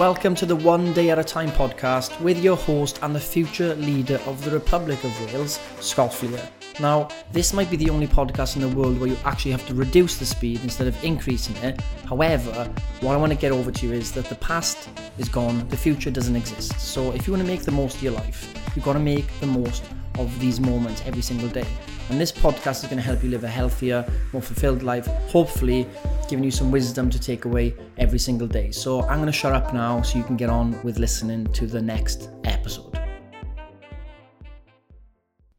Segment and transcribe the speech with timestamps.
[0.00, 3.74] Welcome to the One Day at a Time podcast with your host and the future
[3.74, 6.40] leader of the Republic of Wales, Scott Fleer.
[6.80, 9.74] Now, this might be the only podcast in the world where you actually have to
[9.74, 11.82] reduce the speed instead of increasing it.
[12.08, 15.68] However, what I want to get over to you is that the past is gone,
[15.68, 16.80] the future doesn't exist.
[16.80, 19.28] So, if you want to make the most of your life, you've got to make
[19.40, 19.84] the most
[20.18, 21.66] of these moments every single day.
[22.08, 25.86] And this podcast is going to help you live a healthier, more fulfilled life, hopefully
[26.28, 28.70] giving you some wisdom to take away every single day.
[28.70, 31.66] So I'm going to shut up now so you can get on with listening to
[31.66, 32.98] the next episode.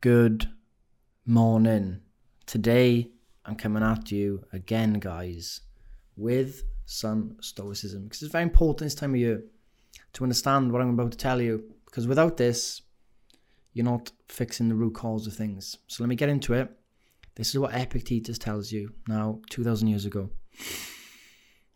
[0.01, 0.49] Good
[1.25, 2.01] morning.
[2.45, 3.11] Today
[3.45, 5.61] I'm coming at you again, guys,
[6.17, 9.43] with some stoicism because it's very important this time of year
[10.13, 12.81] to understand what I'm about to tell you because without this,
[13.73, 15.77] you're not fixing the root cause of things.
[15.87, 16.69] So let me get into it.
[17.35, 20.29] This is what Epictetus tells you now, 2,000 years ago.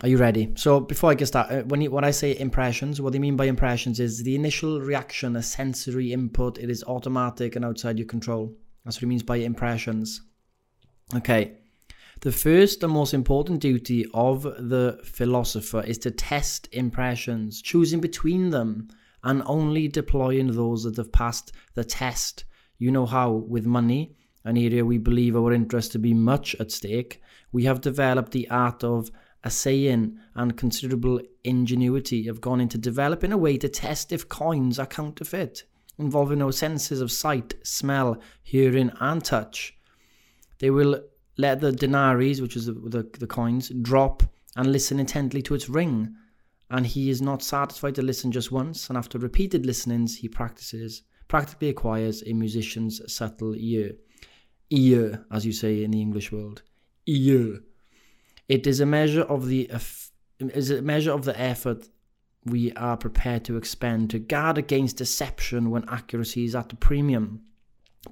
[0.02, 0.52] Are you ready?
[0.55, 3.38] So before I get started, uh, when, you, when I say impressions, what they mean
[3.38, 6.57] by impressions is the initial reaction, a sensory input.
[6.57, 8.54] It is automatic and outside your control.
[8.84, 10.21] That's what it means by impressions.
[11.15, 11.59] Okay.
[12.21, 18.49] The first and most important duty of the philosopher is to test impressions, choosing between
[18.49, 18.90] them
[19.26, 22.45] and only deploying those that have passed the test.
[22.77, 26.71] You know how, with money, an area we believe our interest to be much at
[26.71, 29.09] stake, we have developed the art of
[29.43, 34.85] assaying and considerable ingenuity have gone into developing a way to test if coins are
[34.85, 35.63] counterfeit,
[35.98, 39.76] involving our senses of sight, smell, hearing, and touch.
[40.59, 41.01] They will
[41.37, 44.23] let the denaries, which is the, the, the coins, drop
[44.55, 46.15] and listen intently to its ring
[46.70, 51.04] and he is not satisfied to listen just once, and after repeated listenings, he practices,
[51.27, 53.94] practically acquires a musician's subtle ear.
[54.71, 56.63] Ear, as you say in the English world.
[57.05, 57.60] Ear.
[58.48, 59.70] It is a measure of the
[60.40, 61.88] is a measure of the effort
[62.43, 67.41] we are prepared to expend to guard against deception when accuracy is at a premium.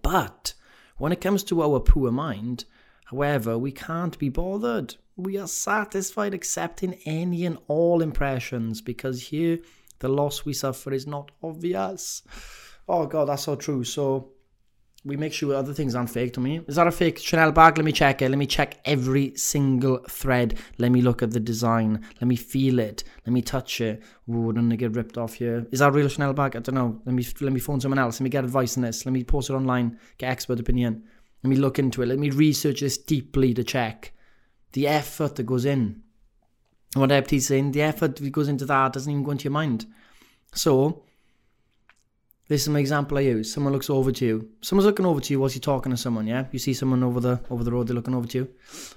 [0.02, 0.54] But
[0.98, 2.66] when it comes to our poor mind,
[3.06, 9.59] however, we can't be bothered we are satisfied accepting any and all impressions because here
[10.00, 12.24] the loss we suffer is not obvious.
[12.88, 13.84] Oh god, that's so true.
[13.84, 14.31] So
[15.06, 16.62] we make sure other things aren't fake to me.
[16.68, 17.78] Is that a fake Chanel bag?
[17.78, 18.29] Let me check it.
[18.29, 20.57] Let me check every single thread.
[20.78, 22.06] Let me look at the design.
[22.19, 23.03] Let me feel it.
[23.25, 24.02] Let me touch it.
[24.28, 25.68] Don't I get ripped off here?
[25.72, 26.56] Is that a real Chanel bag?
[26.56, 27.02] I don't know.
[27.06, 28.19] Let me let me phone someone else.
[28.19, 29.06] Let me get advice on this.
[29.06, 30.00] Let me post it online.
[30.18, 31.03] Get expert opinion.
[31.44, 32.07] Let me look into it.
[32.07, 34.13] Let me research this deeply to check
[34.73, 36.01] the effort that goes in.
[36.95, 39.85] What Epictetus saying, the effort that goes into that doesn't even go into your mind.
[40.53, 41.03] So,
[42.47, 43.51] this is my example I use.
[43.51, 44.50] Someone looks over to you.
[44.61, 46.45] Someone's looking over to you whilst you're talking to someone, yeah?
[46.51, 48.50] You see someone over the over the road, they're looking over to you.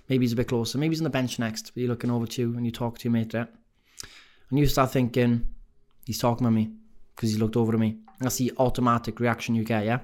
[0.09, 0.79] Maybe he's a bit closer.
[0.79, 2.99] Maybe he's on the bench next, but you're looking over to you and you talk
[2.99, 3.49] to your mate there.
[4.51, 5.47] And you start thinking,
[6.05, 6.73] he's talking to me
[7.15, 7.99] because he looked over to me.
[8.21, 10.01] That's the automatic reaction you get, yeah?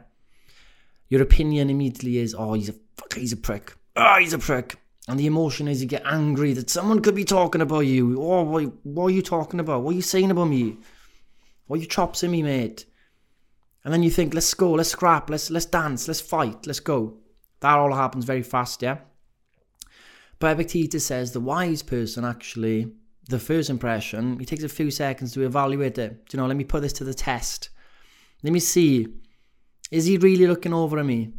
[1.09, 2.75] Your opinion immediately is, oh, he's a
[3.15, 3.75] he's a prick.
[3.97, 4.77] Oh, he's a prick.
[5.09, 8.23] And the emotion is you get angry that someone could be talking about you.
[8.23, 9.83] Oh, what, what are you talking about?
[9.83, 10.77] What are you saying about me?
[11.67, 12.87] What are you chops in me, mate?
[13.85, 17.19] And then you think, let's go, let's scrap, let's let's dance, let's fight, let's go.
[17.61, 18.99] That all happens very fast, yeah?
[20.39, 22.93] But Epictetus says the wise person actually,
[23.29, 26.29] the first impression, he takes a few seconds to evaluate it.
[26.29, 27.71] Do you know, let me put this to the test.
[28.43, 29.09] Let me see.
[29.91, 31.33] Is he really looking over at me?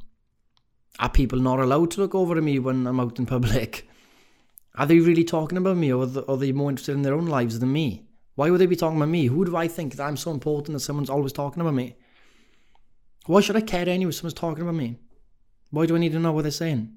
[0.99, 3.87] Are people not allowed to look over at me when I'm out in public?
[4.75, 7.59] Are they really talking about me or are they more interested in their own lives
[7.59, 8.07] than me?
[8.33, 9.27] Why would they be talking about me?
[9.27, 11.95] Who do I think that I'm so important that someone's always talking about me?
[13.27, 14.97] Why should I care anyway if someone's talking about me?
[15.69, 16.91] Why do I need to know what they're saying?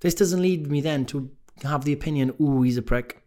[0.00, 1.30] This doesn't lead me then to
[1.62, 3.22] have the opinion, ooh, he's a prick.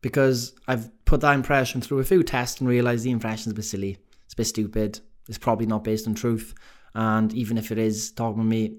[0.00, 3.64] Because I've put that impression through a few tests and realised the impression's a bit
[3.64, 3.98] silly.
[4.24, 5.00] It's a bit stupid.
[5.28, 6.54] It's probably not based on truth.
[6.94, 8.78] And even if it is talking to me,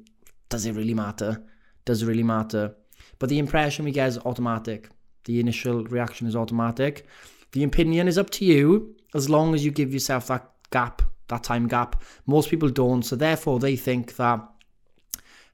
[0.50, 1.44] does it really matter?
[1.85, 2.75] Does it really matter?
[3.19, 4.90] But the impression we get is automatic.
[5.25, 7.07] The initial reaction is automatic.
[7.53, 11.43] The opinion is up to you as long as you give yourself that gap, that
[11.43, 12.02] time gap.
[12.26, 14.41] Most people don't, so therefore they think that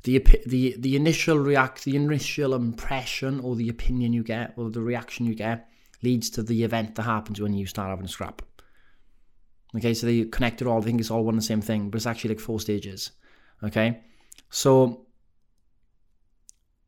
[0.04, 4.82] the the the initial react, the initial impression or the opinion you get or the
[4.82, 5.70] reaction you get
[6.02, 8.42] leads to the event that happens when you start having a scrap.
[9.76, 10.80] Okay, so they connect it all.
[10.80, 13.12] I think it's all one and the same thing, but it's actually like four stages.
[13.64, 14.02] Okay,
[14.50, 15.06] so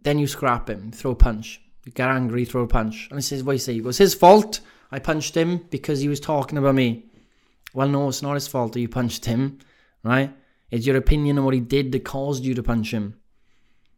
[0.02, 1.62] then you scrap him, throw a punch.
[1.86, 3.08] You get angry, throw a punch.
[3.10, 3.78] And he says, what you say.
[3.78, 4.62] It was his fault.
[4.92, 7.06] I punched him because he was talking about me.
[7.74, 9.60] Well, no, it's not his fault that you punched him,
[10.04, 10.34] right?
[10.70, 13.20] It's your opinion on what he did that caused you to punch him.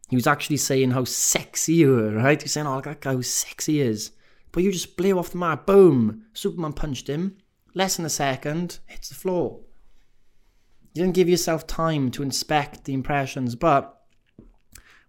[0.08, 2.40] He was actually saying how sexy you were, right?
[2.40, 4.12] He's saying, oh, that guy how sexy he is.
[4.52, 5.66] But you just blew off the mark.
[5.66, 6.26] Boom.
[6.32, 7.36] Superman punched him.
[7.74, 8.78] Less than a second.
[8.86, 9.60] Hits the floor.
[10.94, 13.56] You didn't give yourself time to inspect the impressions.
[13.56, 14.00] But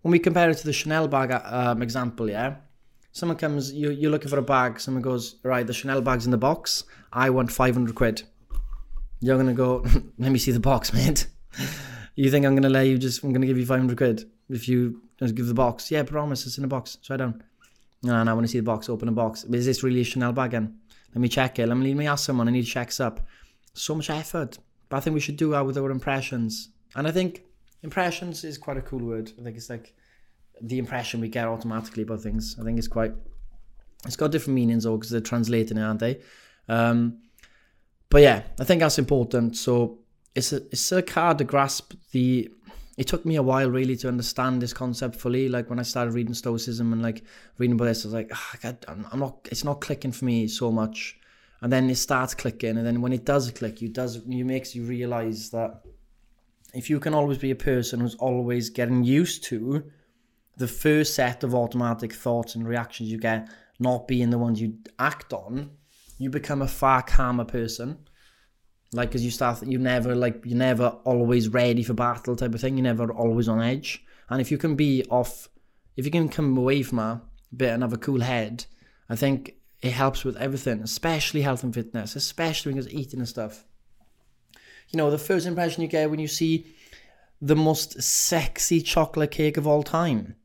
[0.02, 2.56] when we compare it to the Chanel bag um, example, yeah,
[3.12, 6.32] someone comes, you, you're looking for a bag, someone goes, right, the Chanel bag's in
[6.32, 6.84] the box,
[7.14, 8.24] I want 500 quid.
[9.22, 9.86] You're going to go,
[10.20, 11.28] let me see the box, mate.
[12.16, 14.30] you think I'm going to let you just, I'm going to give you 500 quid
[14.50, 15.90] if you just give the box?
[15.92, 16.92] Yeah, promise, it's in the box.
[16.92, 17.44] so Try down.
[18.04, 19.44] No, no, I want to see the box, open the box.
[19.46, 20.78] Is this really a Chanel bag then?
[21.16, 21.68] Let me check it.
[21.68, 23.22] Let me, ask someone, I need to check this up.
[23.74, 24.60] So much effort.
[24.90, 26.70] But I think we should do that with our impressions.
[26.94, 27.44] And I think
[27.84, 29.32] impressions is quite a cool word.
[29.40, 29.94] I think it's like
[30.62, 32.58] the impression we get automatically about things.
[32.60, 33.14] I think it's quite.
[34.06, 36.22] It's got different meanings though because they're translating it, aren't they?
[36.68, 37.20] Um,
[38.10, 39.58] but yeah, I think that's important.
[39.58, 40.00] So
[40.36, 42.52] it's a, it's so hard to grasp the.
[42.98, 45.50] It took me a while really to understand this concept fully.
[45.50, 47.24] Like when I started reading Stoicism and like
[47.58, 49.48] reading about this, I was like, oh, I'm not.
[49.52, 51.20] It's not clicking for me so much.
[51.62, 54.76] And then it starts clicking, and then when it does click, you does you makes
[54.76, 55.82] you realize that
[56.74, 59.90] if you can always be a person who's always getting used to
[60.58, 63.50] the first set of automatic thoughts and reactions you get
[63.80, 65.72] not being the ones you act on,
[66.18, 67.98] you become a far calmer person.
[68.96, 72.62] Like, because you start, you never like, you're never always ready for battle type of
[72.62, 72.78] thing.
[72.78, 74.04] You're never always on edge.
[74.30, 75.50] And if you can be off,
[75.96, 77.22] if you can come away from a
[77.56, 78.66] bit and have a cool head,
[79.10, 83.30] I think it helps with everything, especially health and fitness, especially when you're eating and
[83.30, 83.66] stuff.
[84.90, 86.74] You know, the first impression you get when you see
[87.42, 90.36] the most sexy chocolate cake of all time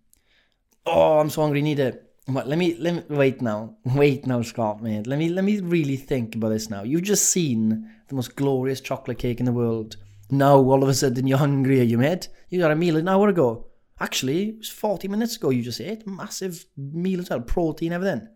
[0.86, 2.09] oh, I'm so hungry, need it.
[2.32, 3.76] But let me let me wait now.
[3.84, 5.06] Wait now, Scott, mate.
[5.06, 6.82] Let me let me really think about this now.
[6.82, 9.96] You've just seen the most glorious chocolate cake in the world.
[10.30, 12.28] Now all of a sudden you're hungry, are you, mate?
[12.48, 13.66] You got a meal an hour ago.
[13.98, 16.06] Actually, it was 40 minutes ago you just ate.
[16.06, 18.28] Massive meal as well, protein, everything.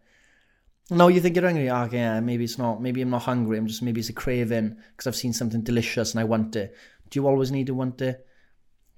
[0.91, 1.71] No, you think you're hungry?
[1.71, 2.83] Ah, okay, yeah, maybe it's not.
[2.83, 3.57] Maybe I'm not hungry.
[3.57, 6.75] I'm just maybe it's a craving because I've seen something delicious and I want it.
[7.11, 8.27] Do you always need to want it?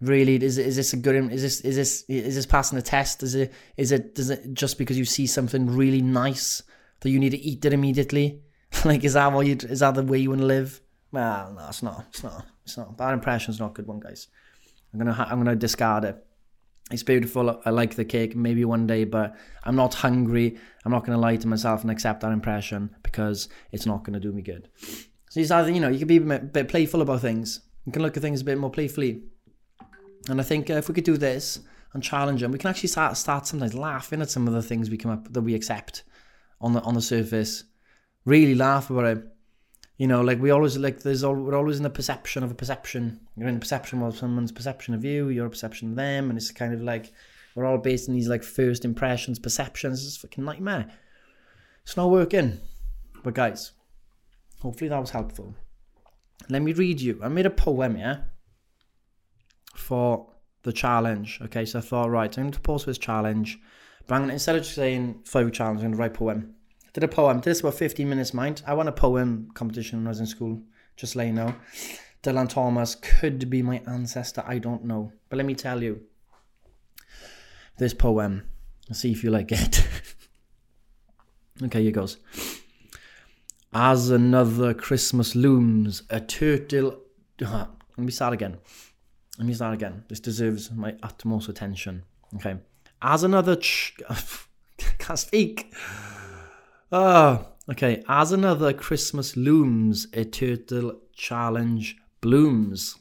[0.00, 3.22] Really is is this a good is this is this is this passing the test?
[3.22, 6.62] Is it is it does it just because you see something really nice
[7.00, 8.42] that you need to eat it immediately?
[8.84, 10.80] Like is that what you is that the way you want to live?
[11.12, 12.96] Well no it's not it's not it's not.
[12.96, 14.28] Bad impression's not a good one guys.
[14.92, 16.22] I'm gonna i'm gonna discard it.
[16.90, 17.60] It's beautiful.
[17.64, 19.34] I like the cake maybe one day but
[19.64, 20.58] i'm not hungry.
[20.84, 24.32] I'm not gonna lie to myself and accept that impression because it's not gonna do
[24.32, 24.68] me good.
[25.30, 27.60] So you either you know you can be a bit playful about things.
[27.86, 29.22] You can look at things a bit more playfully
[30.28, 31.60] and I think uh, if we could do this
[31.92, 34.90] and challenge them, we can actually start start sometimes laughing at some of the things
[34.90, 36.02] we come up that we accept
[36.60, 37.64] on the on the surface.
[38.24, 39.24] Really laugh about it.
[39.98, 42.54] You know, like we always like there's all we're always in the perception of a
[42.54, 43.20] perception.
[43.36, 46.50] You're in the perception of someone's perception of you, your perception of them, and it's
[46.50, 47.12] kind of like
[47.54, 50.04] we're all based on these like first impressions, perceptions.
[50.04, 50.90] It's a fucking nightmare.
[51.82, 52.60] It's not working.
[53.22, 53.72] But guys,
[54.60, 55.54] hopefully that was helpful.
[56.48, 57.18] Let me read you.
[57.22, 58.18] I made a poem, yeah
[59.76, 60.28] for
[60.62, 61.38] the challenge.
[61.42, 63.58] Okay, so I thought, right, I'm going to post this challenge,
[64.06, 66.54] but I'm gonna, instead of just saying five challenge, I'm going to write poem.
[66.84, 67.38] I did a poem.
[67.38, 68.62] Did this about 15 minutes, mind.
[68.66, 70.60] I won a poem competition when I was in school,
[70.96, 71.54] just let you know.
[72.22, 75.12] Dylan Thomas could be my ancestor, I don't know.
[75.28, 76.00] But let me tell you,
[77.78, 78.48] this poem,
[78.92, 79.86] see if you like it.
[81.62, 82.18] okay, here goes.
[83.72, 86.98] As another Christmas looms, a turtle.
[87.44, 87.66] Uh,
[87.96, 88.56] let me start again.
[89.38, 90.04] Let me start again.
[90.08, 92.04] This deserves my utmost attention.
[92.36, 92.56] Okay.
[93.02, 93.56] As another.
[93.56, 93.94] Ch-
[94.98, 95.72] can't speak.
[96.90, 98.02] Oh, okay.
[98.08, 102.96] As another Christmas looms, a turtle challenge blooms.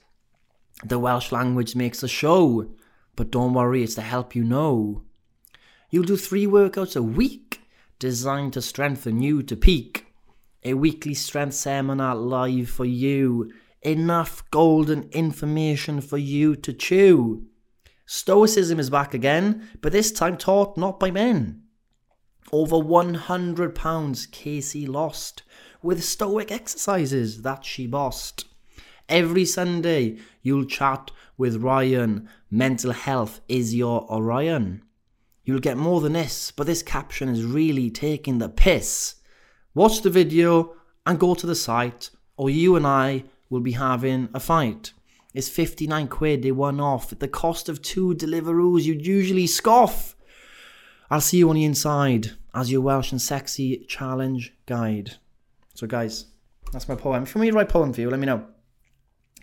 [0.83, 2.69] The Welsh language makes a show,
[3.15, 5.03] but don't worry, it's to help you know.
[5.89, 7.61] You'll do three workouts a week
[7.97, 10.07] designed to strengthen you to peak.
[10.65, 13.53] A weekly strength seminar live for you
[13.85, 17.45] enough golden information for you to chew.
[18.05, 21.61] Stoicism is back again, but this time taught not by men.
[22.51, 25.43] Over 100 pounds Casey lost
[25.81, 28.45] with stoic exercises that she bossed.
[29.07, 32.27] Every Sunday you'll chat with Ryan.
[32.49, 34.83] Mental health is your Orion.
[35.43, 39.15] You'll get more than this, but this caption is really taking the piss.
[39.75, 40.75] Watch the video
[41.05, 44.93] and go to the site, or you and I will be having a fight.
[45.33, 47.11] It's 59 quid, they won off.
[47.11, 50.15] At the cost of two Deliveroos, you'd usually scoff.
[51.09, 55.17] I'll see you on the inside as your Welsh and sexy challenge guide.
[55.73, 56.27] So, guys,
[56.71, 57.23] that's my poem.
[57.23, 58.45] If you want me to write poem for you, let me know.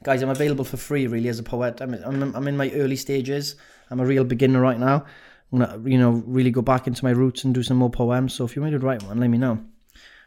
[0.03, 1.81] Guys, I'm available for free, really, as a poet.
[1.81, 3.57] I'm, I'm, I'm in my early stages.
[3.91, 5.05] I'm a real beginner right now.
[5.53, 8.33] I'm gonna, you know, really go back into my roots and do some more poems.
[8.33, 9.63] So if you want me to write one, let me know.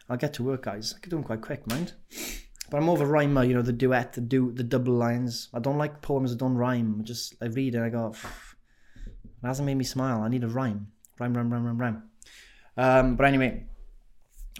[0.08, 0.94] I'll get to work, guys.
[0.96, 1.92] I can do them quite quick, mind.
[2.70, 5.48] But I'm a rhymer, you know, the duet, the do, the double lines.
[5.54, 6.98] I don't like poems that don't rhyme.
[7.00, 10.22] I just I read and I go, it hasn't made me smile.
[10.22, 10.88] I need a rhyme,
[11.20, 12.02] rhyme, rhyme, rhyme, rhyme, rhyme.
[12.76, 13.66] Um, but anyway,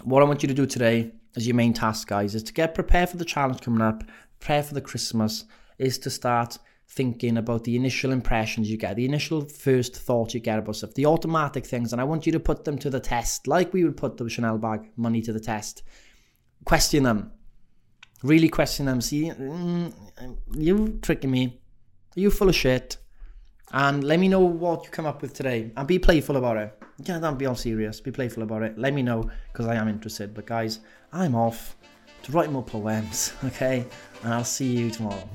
[0.03, 2.73] what I want you to do today as your main task, guys, is to get
[2.73, 4.03] prepared for the challenge coming up,
[4.39, 5.45] prepare for the Christmas,
[5.77, 6.57] is to start
[6.89, 10.93] thinking about the initial impressions you get, the initial first thoughts you get about stuff,
[10.93, 13.83] the automatic things, and I want you to put them to the test, like we
[13.83, 15.83] would put the Chanel bag money to the test.
[16.65, 17.31] Question them,
[18.23, 19.01] really question them.
[19.01, 19.93] See, mm,
[20.55, 21.59] you tricking me?
[22.15, 22.97] Are you full of shit?
[23.71, 26.77] And let me know what you come up with today, and be playful about it.
[27.03, 27.99] Yeah, don't be all serious.
[27.99, 28.77] Be playful about it.
[28.77, 30.33] Let me know because I am interested.
[30.33, 30.79] But guys,
[31.11, 31.75] I'm off
[32.23, 33.33] to write more poems.
[33.45, 33.85] Okay,
[34.23, 35.29] and I'll see you tomorrow.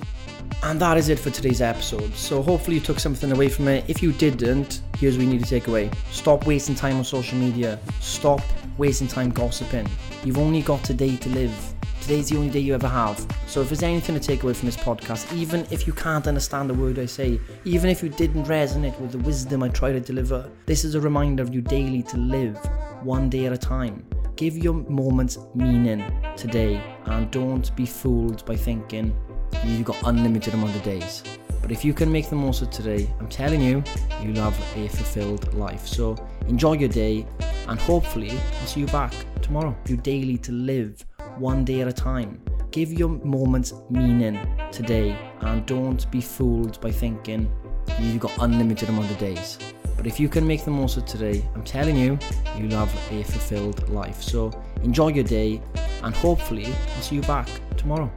[0.62, 2.14] And that is it for today's episode.
[2.14, 3.84] So hopefully you took something away from it.
[3.88, 5.90] If you didn't, here's what you need to take away.
[6.10, 7.78] Stop wasting time on social media.
[8.00, 8.40] Stop
[8.78, 9.88] wasting time gossiping.
[10.24, 11.71] You've only got today to live.
[12.02, 13.24] Today's the only day you ever have.
[13.46, 16.68] So if there's anything to take away from this podcast, even if you can't understand
[16.68, 20.00] a word I say, even if you didn't resonate with the wisdom I try to
[20.00, 22.58] deliver, this is a reminder of you daily to live
[23.04, 24.04] one day at a time.
[24.34, 26.04] Give your moments meaning
[26.36, 29.16] today and don't be fooled by thinking
[29.64, 31.22] you've got unlimited amount of days.
[31.60, 33.84] But if you can make the most of today, I'm telling you,
[34.20, 35.86] you'll have a fulfilled life.
[35.86, 36.16] So
[36.48, 37.24] enjoy your day
[37.68, 39.76] and hopefully I'll see you back tomorrow.
[39.86, 41.04] You daily to live
[41.42, 42.40] one day at a time.
[42.70, 44.38] Give your moments meaning
[44.70, 47.50] today and don't be fooled by thinking
[47.98, 49.58] you've got unlimited amount of days.
[49.96, 52.16] But if you can make the most of today, I'm telling you,
[52.56, 54.22] you'll have a fulfilled life.
[54.22, 54.52] So
[54.84, 55.60] enjoy your day
[56.04, 58.10] and hopefully I'll see you back tomorrow.